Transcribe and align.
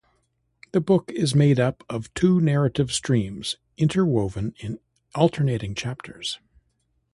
The 0.71 0.81
book 0.81 1.11
is 1.11 1.35
made 1.35 1.59
up 1.59 1.83
of 1.87 2.11
two 2.15 2.39
narrative 2.41 2.91
streams, 2.91 3.57
interwoven 3.77 4.55
in 4.59 4.79
alternating 5.13 5.75
chapters. 5.75 6.39